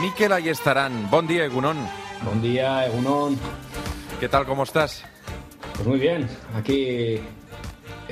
[0.00, 1.76] Miquel Ayestarán, buen día, Egunon.
[2.22, 3.36] Buen día, Egunon.
[4.20, 5.02] ¿Qué tal, cómo estás?
[5.74, 7.18] Pues muy bien, aquí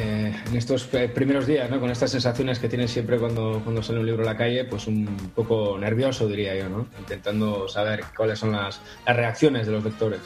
[0.01, 1.79] eh, en estos primeros días, ¿no?
[1.79, 4.87] con estas sensaciones que tienes siempre cuando, cuando sale un libro a la calle, pues
[4.87, 6.87] un poco nervioso, diría yo, ¿no?
[6.99, 10.21] intentando saber cuáles son las, las reacciones de los lectores.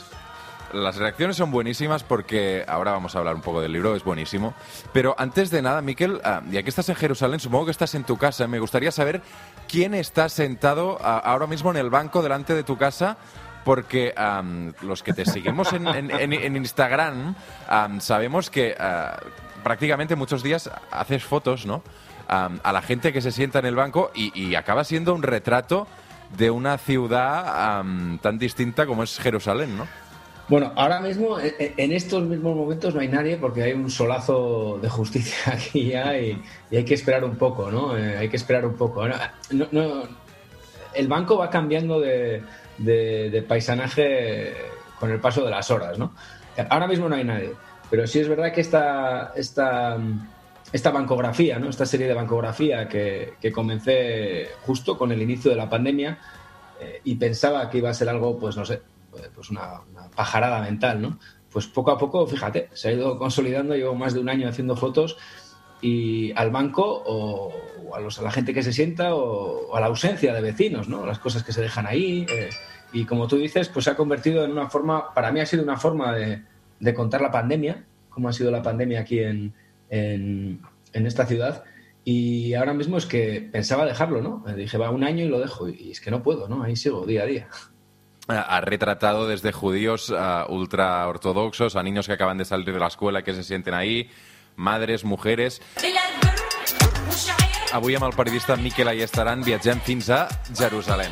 [0.75, 4.55] Las reacciones son buenísimas porque ahora vamos a hablar un poco del libro, es buenísimo.
[4.93, 8.03] Pero antes de nada, Miquel, ah, ya que estás en Jerusalén, supongo que estás en
[8.03, 9.23] tu casa, me gustaría saber
[9.69, 13.17] quién está sentado ah, ahora mismo en el banco delante de tu casa
[13.65, 14.13] porque
[14.83, 17.35] los que te seguimos en, Instagram
[17.99, 19.19] sabemos que ah,
[19.65, 21.83] prácticamente muchos días haces fotos, ¿no?
[22.29, 25.87] a la gente que se sienta en el banco y, acaba siendo un retrato
[26.37, 27.83] de una ciudad
[28.23, 29.87] tan distinta como es Jerusalén, ¿no?
[30.47, 33.91] Bueno, ahora mismo, e, e, en estos mismos momentos no hay nadie porque hay un
[33.91, 37.97] solazo de justicia aquí ya y, hay que esperar un poco, ¿no?
[37.97, 39.07] Eh, hay que esperar un poco.
[40.95, 42.43] el banco va cambiando de,
[42.79, 44.55] de, paisanaje
[45.01, 46.13] con el paso de las horas, ¿no?
[46.69, 47.53] Ahora mismo no hay nadie,
[47.91, 49.99] pero sí es verdad que esta, esta,
[50.73, 51.69] esta bancografía, ¿no?
[51.69, 56.19] Esta serie de bancografía que, que comencé justo con el inicio de la pandemia
[56.81, 58.83] eh, y pensaba que iba a ser algo, pues no sé,
[59.35, 59.81] pues una,
[60.15, 61.19] pajarada mental, ¿no?
[61.51, 64.77] Pues poco a poco, fíjate, se ha ido consolidando, llevo más de un año haciendo
[64.77, 65.17] fotos
[65.81, 69.87] y al banco o, a, los, a, la gente que se sienta o, a la
[69.87, 71.07] ausencia de vecinos, ¿no?
[71.07, 72.27] Las cosas que se dejan ahí.
[72.29, 72.51] Eh,
[72.93, 75.63] y como tú dices, pues se ha convertido en una forma, para mí ha sido
[75.63, 76.43] una forma de,
[76.81, 79.55] de contar la pandemia, cómo ha sido la pandemia aquí en,
[79.91, 80.61] en,
[80.93, 81.65] esta ciudad.
[82.05, 84.45] Y ahora mismo es que pensaba dejarlo, ¿no?
[84.55, 85.69] Dije, va un año y lo dejo.
[85.69, 86.63] Y es que no puedo, ¿no?
[86.63, 87.49] Ahí sigo día a día
[88.29, 92.87] ha retratado desde judíos a ultra ortodoxos, a niños que acaban de salir de la
[92.87, 94.11] escuela que se sienten ahí,
[94.57, 95.61] madres, mujeres...
[97.75, 100.07] Avui amb el periodista Miquel Ayestaran viatgem fins
[100.55, 101.11] Jerusalem.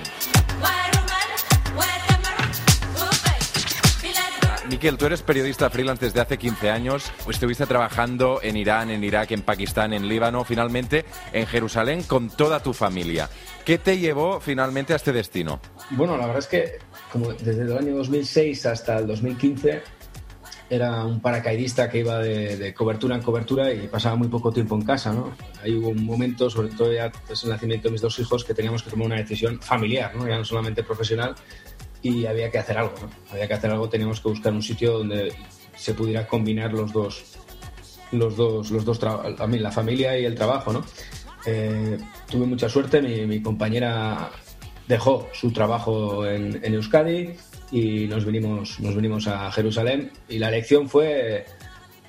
[4.72, 7.12] Miquel, tú eres periodista freelance desde hace 15 años.
[7.28, 12.62] Estuviste trabajando en Irán, en Irak, en Pakistán, en Líbano, finalmente en Jerusalén con toda
[12.62, 13.28] tu familia.
[13.66, 15.60] ¿Qué te llevó finalmente a este destino?
[15.90, 16.78] Bueno, la verdad es que
[17.44, 19.82] desde el año 2006 hasta el 2015
[20.70, 24.86] era un paracaidista que iba de, cobertura en cobertura y pasaba muy poco tiempo en
[24.86, 25.36] casa, ¿no?
[25.62, 28.54] Ahí hubo un momento, sobre todo ya tras el nacimiento de mis dos hijos, que
[28.54, 30.26] teníamos que tomar una decisión familiar, ¿no?
[30.26, 31.34] Ya no solamente profesional,
[32.02, 32.94] y había que hacer algo.
[33.30, 35.32] Había que hacer algo, teníamos que buscar un sitio donde
[35.76, 37.24] se pudiera combinar los dos,
[38.10, 40.84] los dos, los dos, la familia y el trabajo, ¿no?
[41.46, 41.98] Eh,
[42.30, 44.30] tuve mucha suerte, mi, compañera
[44.86, 47.34] dejó su trabajo en, Euskadi
[47.70, 51.46] y nos vinimos, nos vinimos a Jerusalén y la elección fue,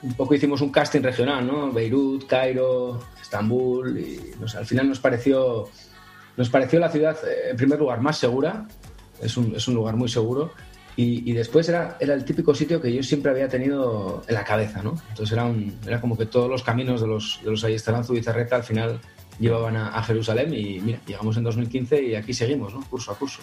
[0.01, 1.71] un poco hicimos un casting regional, ¿no?
[1.71, 5.69] Beirut, Cairo, Estambul y al final nos pareció,
[6.35, 8.67] nos pareció la ciudad, eh, en primer lugar, más segura,
[9.23, 10.51] es un, es un lugar muy seguro
[10.95, 14.43] y, y, después era, era el típico sitio que yo siempre había tenido en la
[14.43, 14.95] cabeza, ¿no?
[15.09, 18.21] Entonces era, un, era como que todos los caminos de los, de los Ayestaranzu y
[18.21, 18.99] Cerreta al final
[19.39, 22.81] llevaban a, Jerusalén y mira, llegamos en 2015 y aquí seguimos, ¿no?
[22.87, 23.41] Curso a curso.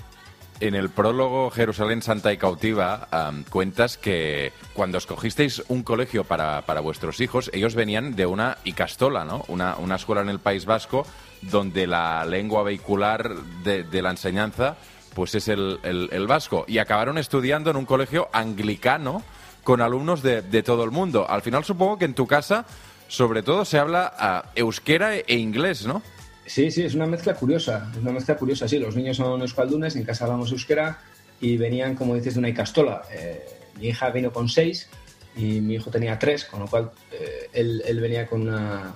[0.61, 3.09] En el prólogo Jerusalén Santa y Cautiva
[3.49, 9.25] cuentas que cuando escogisteis un colegio para, para, vuestros hijos, ellos venían de una Icastola,
[9.25, 9.45] ¿no?
[9.49, 11.07] Una, una escuela en el País Vasco
[11.41, 14.77] donde la lengua vehicular de, de la enseñanza
[15.15, 16.65] pues es el, el, vasco.
[16.69, 19.23] Y acabaron estudiando en un colegio anglicano
[19.65, 21.27] con alumnos de, de todo el mundo.
[21.29, 22.67] Al final supongo que en tu casa
[23.11, 26.01] sobre todo se habla a euskera e inglés, ¿no?
[26.47, 29.97] Sí, sí, es una mezcla curiosa, es una mezcla curiosa, sí, los niños son euskaldunes,
[29.97, 30.99] en casa hablamos euskera
[31.41, 33.03] y venían, como dices, de una icastola.
[33.13, 33.45] Eh,
[33.79, 34.89] mi hija vino con seis
[35.37, 38.95] y mi hijo tenía tres, con lo cual eh, él, venía con una...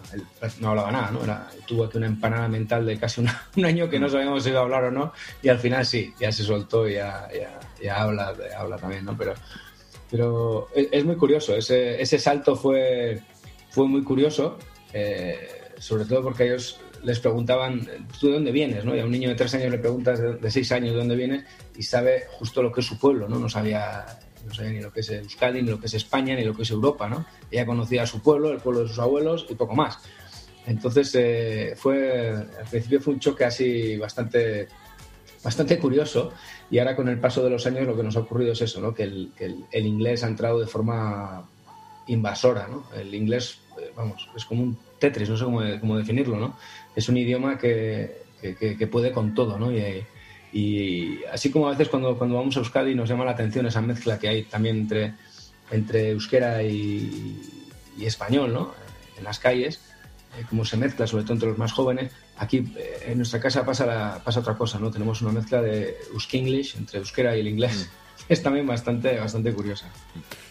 [0.60, 1.20] no hablaba nada, ¿no?
[1.66, 3.20] Tuvo aquí una empanada mental de casi
[3.56, 5.12] un año que no sabíamos si iba a hablar o no
[5.42, 7.28] y al final sí, ya se soltó y ya,
[7.82, 9.16] ya, habla, habla también, ¿no?
[9.16, 9.34] Pero,
[10.10, 13.22] pero es, muy curioso, ese, ese salto fue
[13.74, 14.56] fue muy curioso,
[14.92, 15.36] eh,
[15.78, 17.84] sobre todo porque ellos les preguntaban,
[18.20, 18.84] ¿tú de dónde vienes?
[18.84, 18.94] ¿no?
[18.94, 21.44] Y a un niño de tres años le preguntas de, seis años de dónde vienes
[21.76, 23.36] y sabe justo lo que es su pueblo, ¿no?
[23.40, 24.06] No sabía,
[24.46, 26.62] no sabía ni lo que es Euskadi, ni lo que es España, ni lo que
[26.62, 27.24] es Europa, ¿no?
[27.50, 29.98] Ella conocía su pueblo, el pueblo de sus abuelos y poco más.
[30.66, 34.68] Entonces, eh, fue, al principio fue un choque así bastante,
[35.42, 36.32] bastante curioso
[36.70, 38.80] y ahora con el paso de los años lo que nos ha ocurrido es eso,
[38.80, 38.94] ¿no?
[38.94, 41.46] que, el, inglés ha entrado de forma
[42.06, 42.84] invasora, ¿no?
[42.98, 46.56] El inglés eh, vamos, es como un Tetris, no sé cómo, definirlo, ¿no?
[46.96, 48.24] Es un idioma que,
[48.90, 49.70] puede con todo, ¿no?
[49.70, 50.04] Y,
[50.54, 53.80] Y así como a veces cuando, cuando vamos a Euskadi nos llama la atención esa
[53.80, 55.14] mezcla que hay también entre,
[55.72, 57.40] entre euskera y,
[58.00, 58.72] español, ¿no?
[59.18, 59.80] En las calles,
[60.38, 62.12] eh, cómo se mezcla, sobre todo entre los más jóvenes.
[62.36, 64.92] Aquí eh, en nuestra casa pasa, pasa otra cosa, ¿no?
[64.92, 65.96] Tenemos una mezcla de
[66.32, 67.90] English entre euskera y el inglés.
[67.90, 68.03] Mm.
[68.28, 69.90] Es también bastante, bastante curiosa.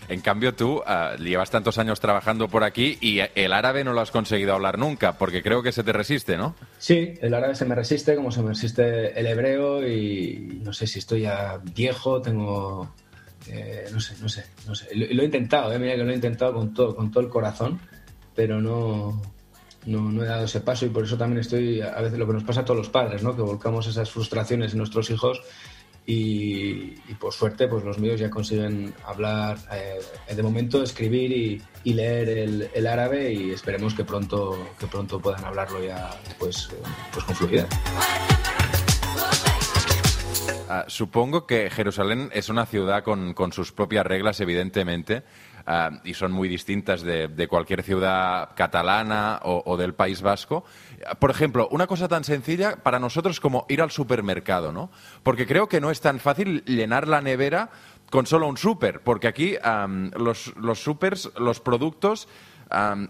[0.10, 4.02] En cambio, tú uh, llevas tantos años trabajando por aquí y el árabe no lo
[4.02, 6.56] has conseguido hablar nunca, porque creo que se te resiste, ¿no?
[6.78, 10.88] Sí, el árabe se me resiste, como se me resiste el hebreo, y no sé
[10.88, 12.92] si estoy ya viejo, tengo
[13.48, 14.88] eh, no sé, no sé, no sé.
[14.96, 17.80] Lo, he intentado, eh, mira que lo he intentado con todo, con todo el corazón,
[18.36, 19.22] pero no,
[19.86, 22.44] no, he dado ese paso y por eso también estoy, a veces lo que nos
[22.44, 23.36] pasa a todos los padres, ¿no?
[23.36, 25.42] Que volcamos esas frustraciones en nuestros hijos
[26.06, 32.30] y, por suerte pues los míos ya consiguen hablar, eh, de momento escribir y, leer
[32.74, 36.10] el, árabe y esperemos que pronto, que pronto puedan hablarlo ya
[36.40, 36.70] pues,
[37.12, 37.68] pues con fluidez.
[40.70, 45.22] Ah, supongo que Jerusalén es una ciudad con, sus propias reglas, evidentemente,
[46.04, 50.66] y son muy distintas de, cualquier ciudad catalana o, del País Vasco.
[51.20, 54.92] Por ejemplo, una cosa tan sencilla para nosotros como ir al supermercado, ¿no?
[55.24, 57.70] Porque creo que no es tan fácil llenar la nevera
[58.10, 59.56] con solo un súper, porque aquí
[60.16, 62.28] los, los supers, los productos,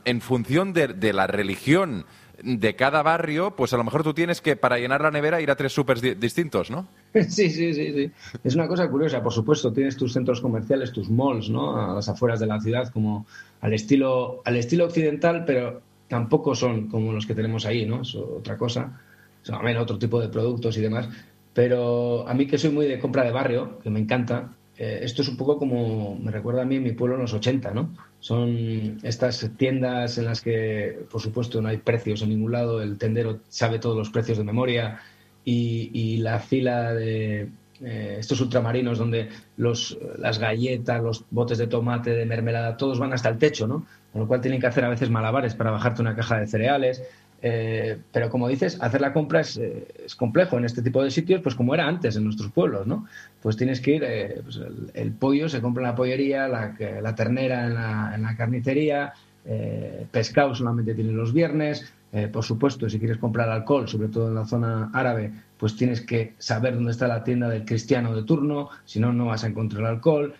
[0.05, 2.05] en función de la religión,
[2.41, 5.51] de cada barrio, pues a lo mejor tú tienes que, para llenar la nevera, ir
[5.51, 6.87] a tres supers distintos, ¿no?
[7.13, 8.11] Sí, sí, sí, sí.
[8.43, 9.71] Es una cosa curiosa, por supuesto.
[9.71, 11.77] Tienes tus centros comerciales, tus malls, ¿no?
[11.77, 13.25] A las afueras de la ciudad, como
[13.61, 18.01] al estilo, al estilo occidental, pero tampoco son como los que tenemos ahí, ¿no?
[18.01, 18.99] Es otra cosa.
[19.43, 21.09] Son otro tipo de productos y demás.
[21.53, 24.53] Pero a mí que soy muy de compra de barrio, que me encanta,
[24.83, 27.71] eh, esto es un poco como me recuerda a mí mi pueblo en los 80,
[27.71, 27.95] ¿no?
[28.19, 32.97] Son estas tiendas en las que, por supuesto, no hay precios en ningún lado, el
[32.97, 34.99] tendero sabe todos los precios de memoria
[35.45, 37.49] y, la fila de
[37.81, 43.13] eh, estos ultramarinos donde los, las galletas, los botes de tomate, de mermelada, todos van
[43.13, 43.85] hasta el techo, ¿no?
[44.11, 47.03] Con lo cual tienen que hacer a veces malabares para bajarte una caja de cereales.
[47.45, 51.41] Eh, pero como dices, hacer la compra eh, es, complejo en este tipo de sitios,
[51.41, 53.05] pues como era antes en nuestros pueblos, ¿no?
[53.41, 54.61] Pues tienes que ir, eh, pues
[54.93, 59.13] el, pollo se compra en la pollería, la, la ternera en la, en la carnicería,
[60.09, 61.93] pescado solamente tienen los viernes,
[62.31, 66.33] por supuesto, si quieres comprar alcohol, sobre todo en la zona árabe, pues tienes que
[66.37, 69.85] saber dónde está la tienda del cristiano de turno, si no, no vas a encontrar
[69.85, 70.33] alcohol.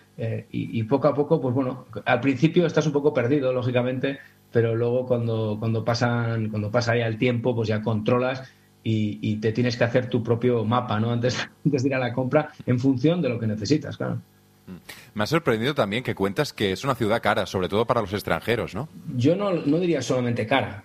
[0.50, 4.20] y, poco a poco, pues bueno, al principio estás un poco perdido, lógicamente,
[4.54, 8.48] pero luego cuando, cuando, pasan, cuando pasa ya el tiempo, pues ya controlas
[8.84, 11.10] y, te tienes que hacer tu propio mapa, ¿no?
[11.10, 14.20] Antes, antes de ir a la compra, en función de lo que necesitas, claro.
[14.68, 14.76] Mm.
[15.14, 18.12] Me ha sorprendido también que cuentas que es una ciudad cara, sobre todo para los
[18.12, 18.88] extranjeros, ¿no?
[19.16, 20.84] Yo no, no diría solamente cara,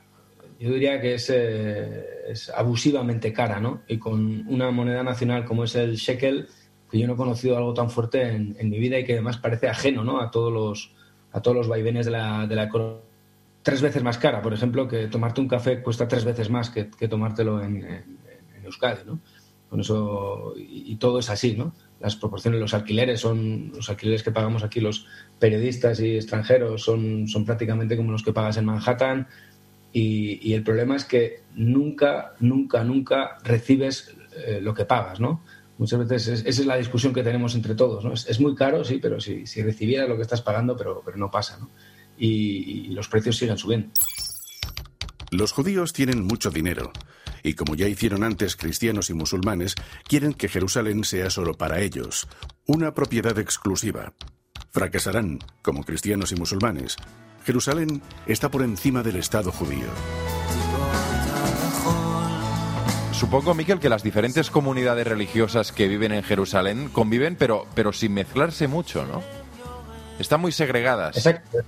[0.59, 3.83] yo diría que es, eh, es, abusivamente cara, ¿no?
[3.87, 6.47] Y con una moneda nacional como es el shekel,
[6.89, 9.37] que yo no he conocido algo tan fuerte en, en mi vida y que además
[9.37, 10.19] parece ajeno, ¿no?
[10.19, 10.91] A todos los,
[11.33, 13.08] a todos los vaivenes de la, de la economía
[13.61, 16.85] tres veces más cara, por ejemplo, que tomarte un café cuesta tres veces más que,
[17.07, 18.05] tomártelo en,
[18.63, 19.19] Euskadi, ¿no?
[19.69, 21.73] Con eso, y, todo es así, ¿no?
[21.99, 25.05] Las proporciones, los alquileres son, los alquileres que pagamos aquí los
[25.37, 29.27] periodistas y extranjeros son, son prácticamente como los que pagas en Manhattan
[29.91, 34.15] y, el problema es que nunca, nunca, nunca recibes
[34.45, 35.43] eh, lo que pagas, ¿no?
[35.77, 38.13] Muchas veces esa es la discusión que tenemos entre todos, ¿no?
[38.13, 41.29] Es, muy caro, sí, pero si, si recibieras lo que estás pagando, pero, pero no
[41.29, 41.69] pasa, ¿no?
[42.19, 43.89] Y, los precios siguen subiendo.
[45.31, 46.91] Los judíos tienen mucho dinero
[47.43, 49.75] y como ya hicieron antes cristianos y musulmanes,
[50.07, 52.27] quieren que Jerusalén sea solo para ellos,
[52.65, 54.13] una propiedad exclusiva.
[54.71, 56.97] Fracasarán, como cristianos y musulmanes.
[57.45, 59.87] Jerusalén está por encima del Estado judío.
[63.13, 68.13] Supongo, Miquel, que las diferentes comunidades religiosas que viven en Jerusalén conviven, pero, pero sin
[68.13, 69.21] mezclarse mucho, ¿no?
[70.19, 71.17] Están muy segregadas.
[71.17, 71.59] Exacto.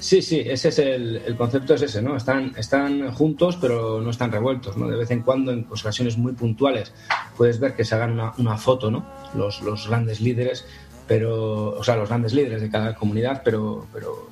[0.00, 2.16] Sí, sí, ese es el, concepto es ese, ¿no?
[2.16, 4.86] Están, están juntos, pero no están revueltos, ¿no?
[4.86, 6.92] De vez en cuando, en ocasiones muy puntuales,
[7.36, 9.04] puedes ver que se hagan una, foto, ¿no?
[9.34, 10.66] Los, los, grandes líderes,
[11.08, 14.28] pero, o sea, los grandes líderes de cada comunidad, pero, pero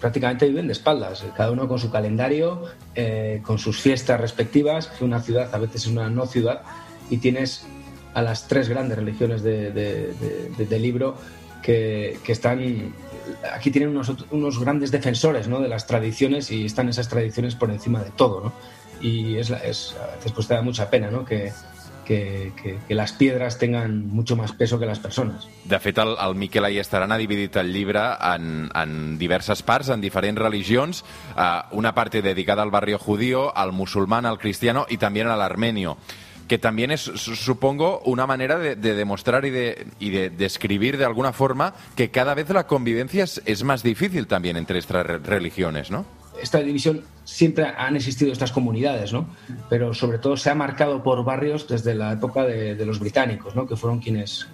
[0.00, 5.04] prácticamente viven de espaldas, cada uno con su calendario, eh, con sus fiestas respectivas, que
[5.04, 6.62] una ciudad a veces es una no ciudad,
[7.10, 7.66] y tienes
[8.14, 11.16] a las tres grandes religiones de, de libro
[11.62, 12.94] que, están
[13.54, 15.60] aquí tienen unos, unos, grandes defensores ¿no?
[15.60, 18.40] de las tradiciones y están esas tradiciones por encima de todo.
[18.44, 18.52] ¿no?
[19.00, 21.24] Y es, es, a veces pues te da mucha pena ¿no?
[21.24, 21.52] que,
[22.10, 22.52] que,
[22.88, 25.46] que, las piedras tengan mucho más peso que las persones.
[25.64, 28.00] De fet, el, el Miquel Ayestarán ha dividit el llibre
[28.34, 31.04] en, en diverses parts, en diferents religions,
[31.36, 35.96] uh, una parte dedicada al barrio judío, al musulmán, al cristiano i també al armenio.
[36.50, 41.32] Que también es, supongo, una manera de, demostrar y de, y de describir de alguna
[41.32, 46.04] forma que cada vez la convivencia es, más difícil también entre estas religiones, ¿no?
[46.42, 49.28] esta división siempre han existido estas comunidades, ¿no?
[49.68, 53.68] Pero sobre todo se ha marcado por barrios desde la época de, los británicos, ¿no?
[53.68, 54.48] Que fueron quienes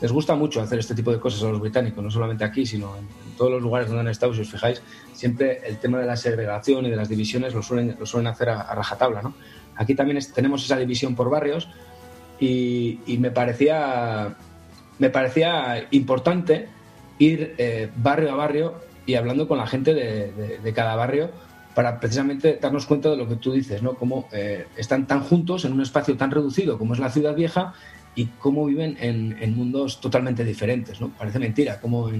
[0.00, 2.94] les gusta mucho hacer este tipo de cosas a los británicos, no solamente aquí, sino
[2.96, 3.06] en,
[3.38, 4.34] todos los lugares donde han estado.
[4.34, 4.82] Si os fijáis,
[5.14, 8.50] siempre el tema de la segregación y de las divisiones lo suelen, lo suelen hacer
[8.50, 9.34] a, rajatabla, ¿no?
[9.78, 11.68] Aquí también tenemos esa división por barrios
[12.38, 14.36] y, me parecía
[14.98, 16.68] me parecía importante
[17.18, 18.74] ir eh, barrio a barrio
[19.06, 21.30] y hablando con la gente de, cada barrio
[21.74, 23.94] para precisamente darnos cuenta de lo que tú dices, ¿no?
[23.94, 27.72] Cómo eh, están tan juntos en un espacio tan reducido como es la ciudad vieja
[28.16, 31.10] y cómo viven en, mundos totalmente diferentes, ¿no?
[31.10, 32.10] Parece mentira, cómo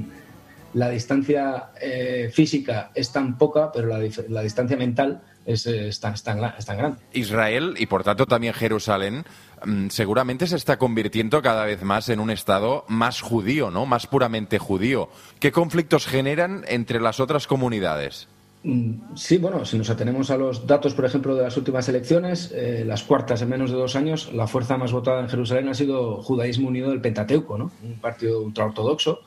[0.74, 6.22] la distancia eh, física es tan poca, pero la, distancia mental es, es, tan, es,
[6.22, 6.38] tan,
[6.76, 6.98] grande.
[7.12, 9.24] Israel y por tanto también Jerusalén
[9.64, 13.86] mm, seguramente se está convirtiendo cada vez más en un Estado más judío, ¿no?
[13.86, 15.08] Más puramente judío.
[15.40, 18.28] ¿Qué conflictos generan entre las otras comunidades?
[18.62, 22.52] Mm, sí, bueno, si nos atenemos a los datos, por ejemplo, de las últimas elecciones,
[22.54, 25.74] eh, las cuartas en menos de dos años, la fuerza más votada en Jerusalén ha
[25.74, 27.70] sido Judaísmo Unido del Pentateuco, ¿no?
[27.82, 29.20] un partido ultraortodoxo.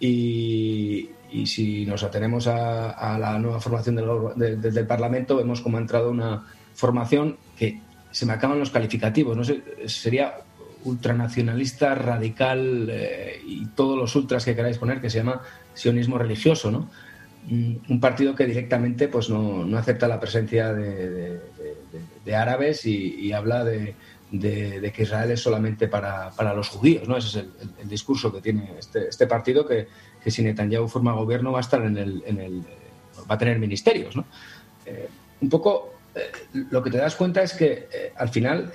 [0.00, 5.80] Y, y si nos atenemos a, la nueva formación del, del, Parlamento, vemos cómo ha
[5.80, 10.34] entrado una formación que se me acaban los calificativos, no sé, sería
[10.84, 15.42] ultranacionalista, radical eh, y todos los ultras que queráis poner, que se llama
[15.74, 16.88] sionismo religioso, ¿no?
[17.48, 21.40] Mm, un partido que directamente pues no, no acepta la presencia de,
[22.34, 23.64] árabes y, habla
[24.30, 27.16] de, que Israel es solamente para, para, los judíos, ¿no?
[27.16, 27.46] Ese es
[27.80, 29.88] el, discurso que tiene este, este partido que
[30.22, 32.62] que si Netanyahu forma gobierno va a estar en el, en el
[33.30, 34.24] va a tener ministerios, ¿no?
[34.86, 35.08] Eh,
[35.40, 36.30] un poco eh,
[36.70, 38.72] lo que te das cuenta es que eh, al final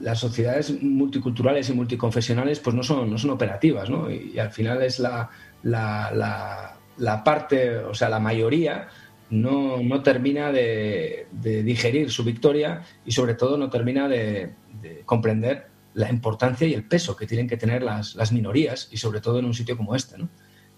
[0.00, 4.10] las sociedades multiculturales y multiconfesionales pues no son, no son operativas, ¿no?
[4.10, 5.30] Y, al final es la,
[5.62, 8.88] la, la, parte, o sea, la mayoría
[9.30, 15.66] no, no termina de, digerir su victoria y sobre todo no termina de, de comprender
[15.98, 19.46] la importancia y el peso que tienen que tener las, minorías y sobre todo en
[19.46, 20.16] un sitio como este.
[20.16, 20.28] ¿no?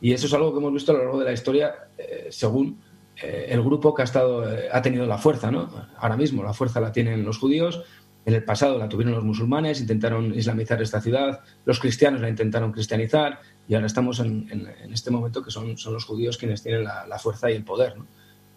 [0.01, 2.81] Y eso es algo que hemos visto a lo largo de la historia eh, según
[3.23, 5.51] eh, el grupo que ha, estado, eh, ha tenido la fuerza.
[5.51, 5.71] ¿no?
[5.99, 7.83] Ahora mismo la fuerza la tienen los judíos,
[8.25, 12.73] en el pasado la tuvieron los musulmanes, intentaron islamizar esta ciudad, los cristianos la intentaron
[12.73, 14.49] cristianizar y ahora estamos en,
[14.91, 17.95] este momento que son, son, los judíos quienes tienen la, fuerza y el poder.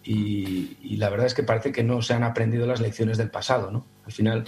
[0.04, 3.70] Y, la verdad es que parece que no se han aprendido las lecciones del pasado.
[3.70, 3.84] ¿no?
[4.04, 4.44] Al final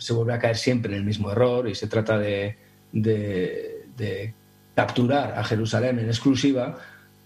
[0.00, 2.56] se vuelve a caer siempre en el mismo error y se trata de,
[4.74, 6.78] capturar a Jerusalén en exclusiva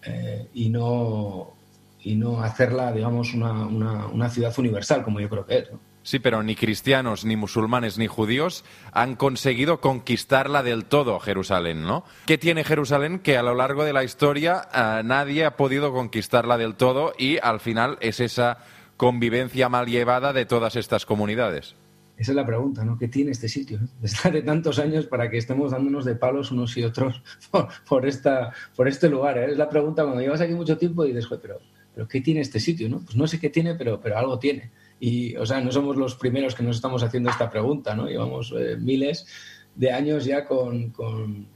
[0.03, 1.55] eh, y, no,
[2.03, 5.69] y no hacerla, digamos, una, ciudad universal, como yo creo que es.
[6.05, 12.05] Sí, pero ni cristianos, ni musulmanes, ni judíos han conseguido conquistarla del todo, Jerusalén, ¿no?
[12.27, 16.59] ¿Qué tiene Jerusalén que a lo largo de la historia eh, nadie ha podido conquistarla
[16.59, 18.59] del todo y al final es esa
[18.99, 21.75] convivencia mal llevada de todas estas comunidades?
[22.19, 22.99] Esa es la pregunta, ¿no?
[22.99, 23.81] ¿Qué tiene este sitio?
[24.03, 27.23] Desde de tantos años para que estemos dándonos de palos unos y otros
[27.89, 29.39] por, esta, por este lugar.
[29.39, 29.53] ¿eh?
[29.53, 31.61] Es la pregunta cuando llevas aquí mucho tiempo y dices, pero,
[31.95, 32.91] pero ¿qué tiene este sitio?
[32.91, 33.01] ¿no?
[33.01, 34.71] Pues no sé qué tiene, pero, pero algo tiene.
[35.01, 38.07] Y, o sea, no somos los primeros que nos estamos haciendo esta pregunta, ¿no?
[38.07, 39.27] Llevamos eh, miles
[39.75, 41.49] de años ya con, con,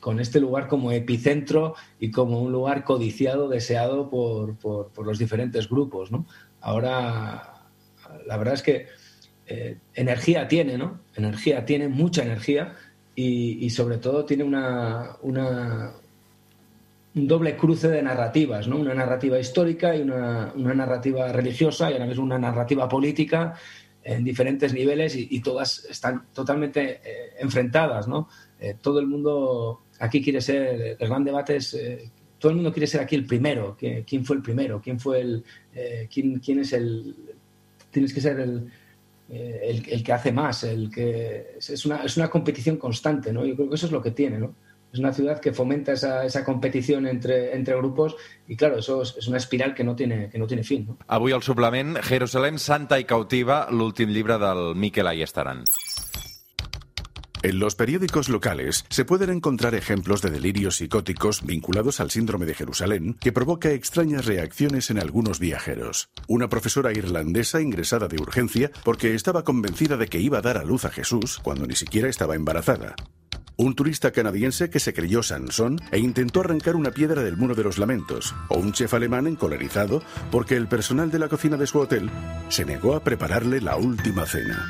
[0.00, 5.68] con, este lugar como epicentro y como un lugar codiciado, deseado por, por, los diferentes
[5.68, 6.26] grupos, ¿no?
[6.60, 7.66] Ahora,
[8.26, 8.86] la verdad es que
[9.46, 11.00] eh, energía tiene, ¿no?
[11.14, 12.74] Energía tiene, mucha energía
[13.14, 15.92] y, sobre todo tiene una, una,
[17.14, 18.76] un doble cruce de narrativas, ¿no?
[18.76, 23.54] Una narrativa histórica y una, una narrativa religiosa y a la vez una narrativa política
[24.04, 28.28] en diferentes niveles y, todas están totalmente eh, enfrentadas, ¿no?
[28.58, 31.76] Eh, todo el mundo aquí quiere ser, el gran debate es,
[32.38, 34.80] todo el mundo quiere ser aquí el primero, ¿quién fue el primero?
[34.82, 35.44] ¿Quién fue el,
[36.10, 37.14] quién, quién es el,
[37.92, 38.68] tienes que ser el,
[39.34, 43.46] eh, el, que hace más, el que es una, es una competición constante, ¿no?
[43.46, 44.54] Yo creo que eso es lo que tiene, ¿no?
[44.92, 48.14] Es una ciudad que fomenta esa, esa competición entre, entre grupos
[48.46, 50.86] y claro, eso es, es una espiral que no tiene, que no tiene fin.
[50.86, 50.98] No?
[51.06, 55.64] Avui al suplement Jerusalem Santa i Cautiva, l'últim llibre del Miquel Ayestaran.
[57.42, 62.54] En los periódicos locales se pueden encontrar ejemplos de delirios psicóticos vinculados al síndrome de
[62.54, 66.10] Jerusalén que provoca extrañas reacciones en algunos viajeros.
[66.28, 70.64] Una profesora irlandesa ingresada de urgencia porque estaba convencida de que iba a dar a
[70.64, 72.94] luz a Jesús cuando ni siquiera estaba embarazada.
[73.62, 77.62] Un turista canadiense que se creyó Sansón e intentó arrancar una piedra del muro de
[77.62, 80.02] los lamentos, o un chef alemán encolarizado
[80.32, 82.10] porque el personal de la cocina de su hotel
[82.48, 84.66] se negó a prepararle la última cena.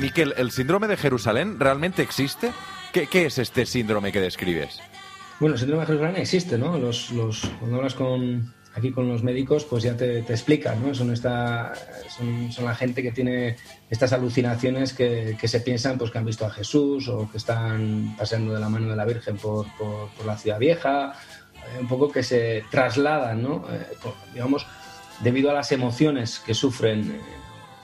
[0.00, 2.52] Miquel, ¿el síndrome de Jerusalén realmente existe?
[2.92, 4.78] ¿Qué, qué es este síndrome que describes?
[5.40, 6.78] Bueno, el síndrome de Jerusalén existe, ¿no?
[6.78, 10.94] Los, los, cuando hablas con, aquí con los médicos, pues ya te, te explican, ¿no?
[10.94, 11.72] Son, esta,
[12.08, 13.56] son, la gente que tiene
[13.88, 18.14] estas alucinaciones que, que, se piensan pues, que han visto a Jesús o que están
[18.18, 21.14] paseando de la mano de la Virgen por, por, la ciudad vieja,
[21.54, 23.64] eh, un poco que se trasladan, ¿no?
[23.70, 23.86] Eh,
[24.32, 24.66] digamos,
[25.20, 27.20] debido a las emociones que sufren eh,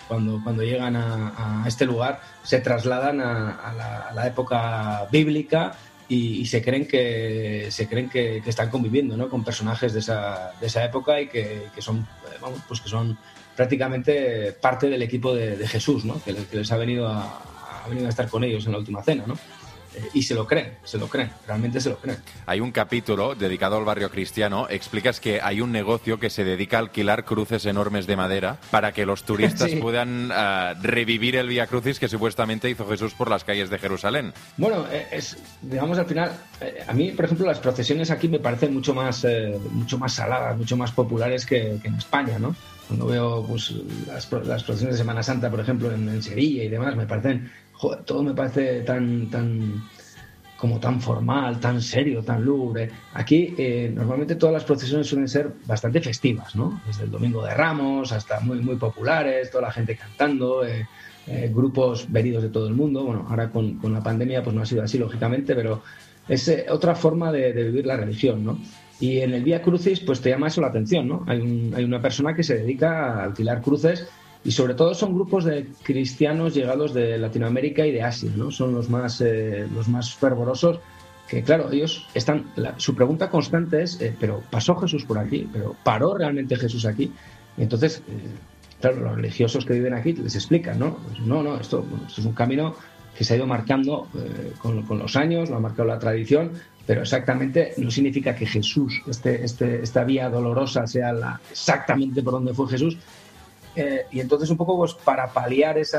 [0.09, 5.77] cuando, cuando llegan a, este lugar, se trasladan a, a, la, a la época bíblica
[6.11, 9.29] y, se creen que se creen que, están conviviendo ¿no?
[9.31, 12.07] con personajes de esa, de esa época y que, que son
[12.41, 13.17] vamos, pues que son
[13.57, 16.23] prácticamente parte del equipo de, Jesús, ¿no?
[16.23, 17.43] que, que, les ha venido a,
[17.85, 19.25] ha venido a estar con ellos en la última cena.
[19.27, 19.39] ¿no?
[19.95, 22.19] Eh, y se lo creen, se lo creen, realmente se lo creen.
[22.47, 26.77] Hay un capítulo dedicado al barrio cristiano, explicas que hay un negocio que se dedica
[26.77, 29.77] a alquilar cruces enormes de madera para que los turistas sí.
[29.77, 34.33] puedan uh, revivir el Vía Crucis que supuestamente hizo Jesús por las calles de Jerusalén.
[34.57, 38.39] Bueno, eh, es, digamos al final, eh, a mí, por ejemplo, las procesiones aquí me
[38.39, 42.55] parecen mucho más, eh, mucho más saladas, mucho más populares que, que en España, ¿no?
[42.87, 43.73] Cuando veo pues,
[44.07, 47.51] las, las, procesiones de Semana Santa, por ejemplo, en, en Sevilla y demás, me parecen
[47.81, 49.83] joder, todo me parece tan, tan,
[50.59, 52.91] como tan formal, tan serio, tan lúgubre.
[53.15, 56.83] Aquí eh, normalmente todas las procesiones suelen ser bastante festivas, ¿no?
[56.87, 60.87] Desde el Domingo de Ramos hasta muy, muy populares, toda la gente cantando, eh,
[61.27, 63.03] eh, grupos venidos de todo el mundo.
[63.03, 65.83] Bueno, ahora con, con, la pandemia pues no ha sido así, lógicamente, pero
[66.29, 68.59] es otra forma de, de, vivir la religión, ¿no?
[69.01, 71.25] Y en el Vía Crucis pues te llama eso la atención, ¿no?
[71.27, 74.07] Hay, un, hay una persona que se dedica a alquilar cruces
[74.43, 78.51] y sobre todo son grupos de cristianos llegados de Latinoamérica y de Asia, ¿no?
[78.51, 80.81] Son los más, eh, los más fervorosos
[81.29, 85.49] que claro, ellos están, la, su pregunta constante es, eh, pero ¿pasó Jesús por aquí?
[85.53, 87.13] ¿Pero paró realmente Jesús aquí?
[87.57, 88.31] Y entonces, eh,
[88.81, 90.97] claro, los religiosos que viven aquí les explican, ¿no?
[90.97, 92.75] Pues no, no, esto, es un camino
[93.17, 94.09] que se ha ido marcando
[94.63, 96.53] con, con, los años, lo ha marcado la tradición,
[96.87, 102.33] pero exactamente no significa que Jesús, este, este, esta vía dolorosa sea la, exactamente por
[102.33, 102.97] donde fue Jesús,
[103.77, 105.99] eh, y entonces un poco pues para paliar ese,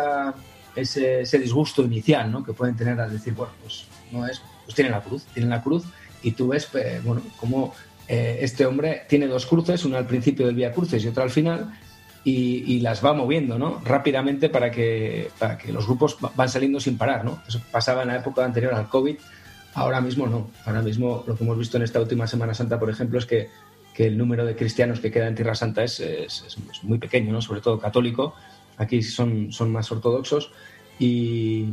[0.75, 2.43] ese, disgusto inicial ¿no?
[2.43, 5.61] que pueden tener al decir, bueno, pues no es, pues tienen la cruz, tienen la
[5.61, 5.83] cruz
[6.21, 7.73] y tú ves, pues, bueno, cómo
[8.07, 11.29] eh, este hombre tiene dos cruces, una al principio del Vía Cruces y otra al
[11.29, 11.71] final,
[12.23, 13.81] y, y, las va moviendo ¿no?
[13.83, 17.25] rápidamente para que, para que los grupos van saliendo sin parar.
[17.25, 17.41] ¿no?
[17.47, 19.15] Eso pasaba en la época anterior al COVID,
[19.73, 20.51] ahora mismo no.
[20.65, 23.49] Ahora mismo lo que hemos visto en esta última Semana Santa, por ejemplo, es que
[24.07, 26.01] el número de cristianos que queda en Tierra Santa es,
[26.83, 27.41] muy pequeño, ¿no?
[27.41, 28.35] sobre todo católico.
[28.77, 30.51] Aquí son, más ortodoxos
[30.99, 31.67] y,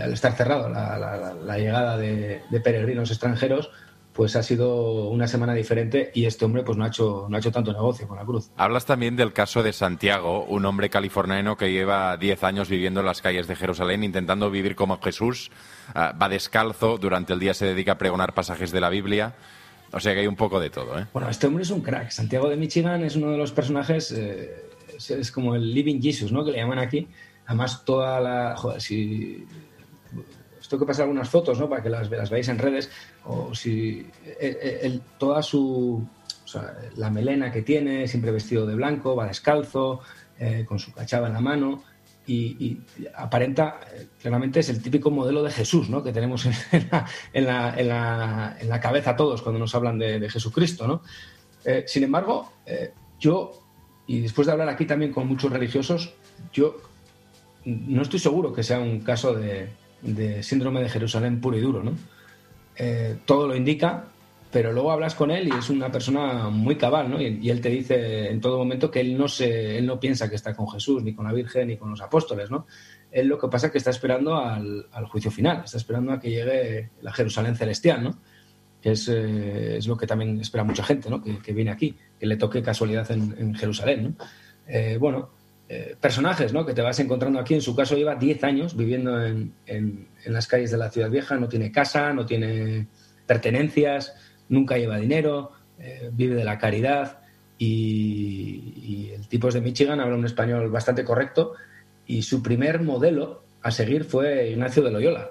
[0.00, 3.70] al estar cerrado la, llegada de, de, peregrinos extranjeros,
[4.12, 7.40] pues ha sido una semana diferente y este hombre pues no ha hecho no ha
[7.40, 8.50] hecho tanto negocio con la cruz.
[8.56, 13.06] Hablas también del caso de Santiago, un hombre californiano que lleva 10 años viviendo en
[13.06, 15.50] las calles de Jerusalén intentando vivir como Jesús,
[15.94, 19.34] uh, va descalzo, durante el día se dedica a pregonar pasajes de la Biblia.
[19.92, 21.06] O sea que hay un poco de todo, ¿eh?
[21.12, 22.10] Bueno, este hombre es un crack.
[22.10, 26.44] Santiago de Michigan es uno de los personajes, eh, es, como el Living Jesus, ¿no?
[26.44, 27.08] Que le llaman aquí.
[27.46, 28.56] Además, toda la...
[28.56, 29.44] Joder, si...
[30.58, 31.68] Os tengo que pasar algunas fotos, ¿no?
[31.68, 32.90] Para que las, las veáis en redes.
[33.24, 34.06] O si...
[34.40, 36.06] El, el, toda su...
[36.44, 40.00] O sea, la melena que tiene, siempre vestido de blanco, va descalzo,
[40.38, 41.82] eh, con su cachava en la mano
[42.26, 42.78] y,
[43.14, 46.02] aparenta, eh, claramente es el típico modelo de Jesús, ¿no?
[46.02, 49.98] Que tenemos en la, en la, en la, en la cabeza todos cuando nos hablan
[49.98, 51.02] de, de Jesucristo, ¿no?
[51.64, 53.52] Eh, sin embargo, eh, yo,
[54.06, 56.14] y después de hablar aquí también con muchos religiosos,
[56.52, 56.76] yo
[57.64, 59.70] no estoy seguro que sea un caso de,
[60.42, 61.92] síndrome de Jerusalén puro y duro, ¿no?
[63.24, 64.06] Todo lo indica,
[64.52, 67.20] pero luego hablas con él y es una persona muy cabal, ¿no?
[67.20, 70.36] Y, él te dice en todo momento que él no se, él no piensa que
[70.36, 72.66] está con Jesús, ni con la Virgen, ni con los apóstoles, ¿no?
[73.10, 76.28] Él lo que pasa es que está esperando al, juicio final, está esperando a que
[76.28, 78.18] llegue la Jerusalén celestial, ¿no?
[78.82, 81.22] Que es, eh, es lo que también espera mucha gente, ¿no?
[81.22, 84.24] Que, viene aquí, que le toque casualidad en, Jerusalén, ¿no?
[84.66, 85.30] Eh, bueno,
[85.66, 86.66] eh, personajes, ¿no?
[86.66, 87.54] Que te vas encontrando aquí.
[87.54, 91.08] En su caso lleva 10 años viviendo en, en, en las calles de la ciudad
[91.08, 92.86] vieja, no tiene casa, no tiene
[93.26, 94.14] pertenencias,
[94.52, 97.20] nunca lleva dinero, eh, vive de la caridad
[97.58, 101.54] y, y, el tipo es de Michigan, habla un español bastante correcto
[102.06, 105.30] y su primer modelo a seguir fue Ignacio de Loyola.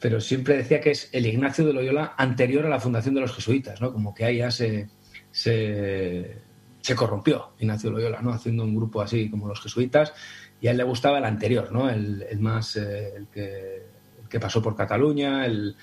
[0.00, 3.34] Pero siempre decía que es el Ignacio de Loyola anterior a la fundación de los
[3.34, 3.92] jesuitas, ¿no?
[3.92, 4.88] Como que ahí ya se,
[5.30, 6.36] se,
[6.96, 8.32] corrompió Ignacio Loyola, ¿no?
[8.32, 10.12] Haciendo un grupo así como los jesuitas
[10.60, 11.88] y a él le gustaba el anterior, ¿no?
[11.88, 15.76] El, más, eh, el, que, pasó por Cataluña, el,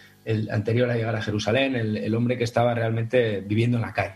[0.51, 4.15] anterior a llegar a Jerusalén, el, hombre que estaba realmente viviendo en la calle.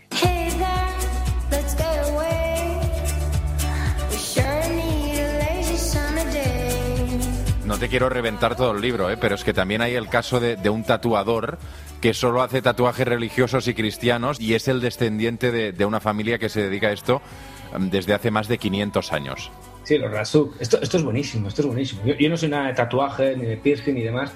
[7.64, 9.16] No te quiero reventar todo el libro, ¿eh?
[9.18, 11.58] pero es que también hay el caso de, de un tatuador
[12.02, 16.48] que solo hace tatuajes religiosos y cristianos y es el descendiente de, una familia que
[16.48, 17.22] se dedica a esto
[17.78, 19.50] mm, desde hace más de 500 años.
[19.84, 20.60] Sí, los Razuk.
[20.60, 22.02] Esto, esto es buenísimo, esto es buenísimo.
[22.04, 24.32] Yo, no soy nada de tatuaje, ni de piercing, ni demás,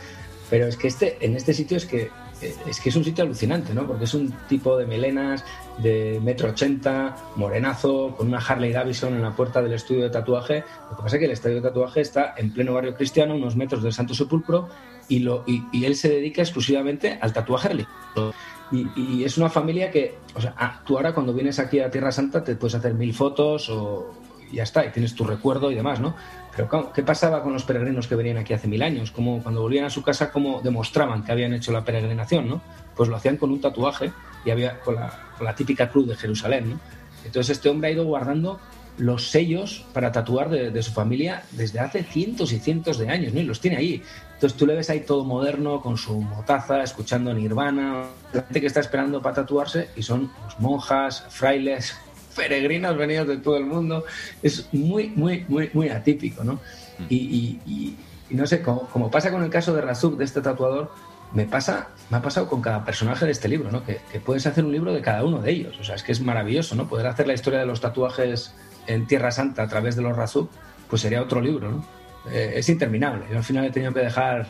[0.51, 2.11] pero es que este, en este sitio es que
[2.43, 3.87] es que es un sitio alucinante, ¿no?
[3.87, 5.45] Porque es un tipo de melenas
[5.79, 10.65] de metro ochenta, morenazo, con una Harley Davidson en la puerta del estudio de tatuaje.
[10.91, 13.57] Lo que pasa es que el estudio de tatuaje está en pleno barrio cristiano, unos
[13.57, 14.69] metros del Santo Sepulcro,
[15.09, 18.35] y, lo, y, él se dedica exclusivamente al tatuaje religioso.
[18.71, 22.13] Y, es una familia que, o sea, ah, tú ahora cuando vienes aquí a Tierra
[22.13, 24.13] Santa te puedes hacer mil fotos o
[24.51, 26.15] y ya está, y tienes tu recuerdo y demás, ¿no?
[26.57, 29.11] Pero ¿qué pasaba con los peregrinos que venían aquí hace mil años?
[29.11, 32.63] Como cuando volvían a su casa, ¿cómo demostraban que habían hecho la peregrinación, no?
[32.97, 34.11] Pues lo hacían con un tatuaje
[34.43, 36.81] y había con la, típica cruz de Jerusalén, ¿no?
[37.27, 38.59] Entonces este hombre ha ido guardando
[38.97, 43.41] los sellos para tatuar de, su familia desde hace cientos y cientos de años, ¿no?
[43.41, 44.03] Y los tiene ahí.
[44.33, 48.67] Entonces tú le ves ahí todo moderno, con su motaza, escuchando Nirvana, la gente que
[48.69, 51.95] está esperando para tatuarse y son pues, monjas, frailes,
[52.37, 54.05] peregrinos venidos de todo el mundo.
[54.43, 56.55] Es muy, muy, muy, muy atípico, ¿no?
[56.99, 57.05] Mm.
[57.09, 57.97] Y,
[58.31, 60.93] no sé, como, pasa con el caso de Razuk, de este tatuador,
[61.33, 63.85] me pasa, me ha pasado con cada personaje de este libro, ¿no?
[63.85, 65.77] Que, puedes hacer un libro de cada uno de ellos.
[65.81, 66.89] O sea, es que es maravilloso, ¿no?
[66.89, 68.55] Poder hacer la historia de los tatuajes
[68.87, 70.51] en Tierra Santa a través de los Razuk,
[70.89, 71.87] pues sería otro libro, ¿no?
[72.31, 73.25] Eh, es interminable.
[73.31, 74.49] Yo al final he tenido que dejar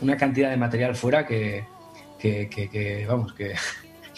[0.00, 1.66] una cantidad de material fuera que,
[2.18, 3.54] que, que vamos, que,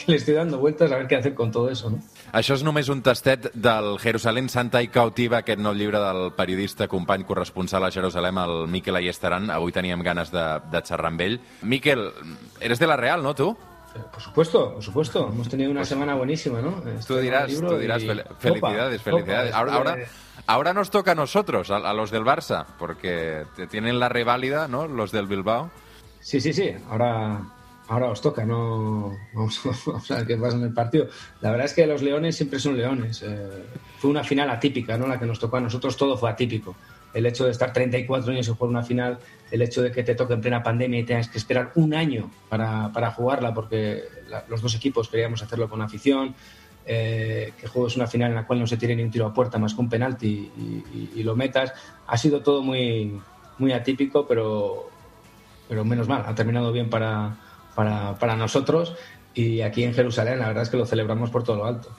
[0.06, 1.98] le estoy dando vueltas a ver qué hacer con todo eso, ¿no?
[2.30, 6.86] Això és només un tastet del Jerusalem Santa i Cautiva, aquest nou llibre del periodista,
[6.86, 9.50] company corresponsal a Jerusalem, el Miquel Ayestaran.
[9.50, 11.40] Avui teníem ganes de, de xerrar amb ell.
[11.62, 12.06] Miquel,
[12.60, 13.50] eres de la Real, no, tu?
[13.96, 15.28] Eh, por supuesto, por supuesto.
[15.32, 16.80] Hemos tenido una pues, semana buenísima, ¿no?
[17.04, 18.06] Tú dirás, tú dirás, y...
[18.38, 19.50] felicidades, opa, felicidades.
[19.52, 19.96] Opa, ahora, ahora,
[20.46, 24.86] ahora, nos toca a nosotros, a, a, los del Barça, porque tienen la reválida, ¿no?
[24.86, 25.70] Los del Bilbao.
[26.20, 26.70] Sí, sí, sí.
[26.88, 27.40] Ahora
[27.90, 29.60] ahora os toca, no vamos,
[30.10, 31.08] a ver qué pasa en el partido.
[31.40, 33.22] La verdad es que los leones siempre son leones.
[33.22, 33.64] Eh,
[33.98, 35.06] fue una final atípica, ¿no?
[35.06, 36.76] La que nos tocó a nosotros, todo fue atípico.
[37.12, 39.18] El hecho de estar 34 años y jugar una final,
[39.50, 42.30] el hecho de que te toque en plena pandemia y tengas que esperar un año
[42.48, 44.04] para, para jugarla, porque
[44.48, 46.36] los dos equipos queríamos hacerlo con afición,
[46.86, 49.34] eh, que juegues una final en la cual no se tiene ni un tiro a
[49.34, 51.72] puerta más que un penalti y, y, lo metas,
[52.06, 53.20] ha sido todo muy,
[53.58, 54.88] muy atípico, pero,
[55.68, 57.36] pero menos mal, ha terminado bien para,
[57.74, 58.94] para, para nosotros
[59.34, 61.90] y aquí en Jerusalén la verdad es que lo celebramos por todo lo alto.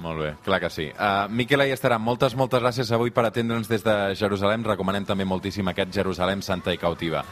[0.00, 0.90] Molt bé, clar que sí.
[0.98, 1.98] Uh, Miquel estarà.
[1.98, 4.64] moltes, moltes gràcies avui per atendre'ns des de Jerusalem.
[4.66, 7.24] Recomanem també moltíssim aquest Jerusalem Santa i Cautiva.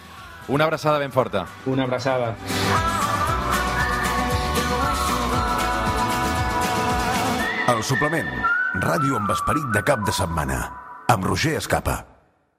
[0.49, 1.47] Una abraçada ben forta.
[1.66, 2.37] Una abraçada.
[7.68, 8.31] El suplement.
[8.83, 10.64] Ràdio amb esperit de cap de setmana.
[11.09, 12.12] Amb Roger Escapa.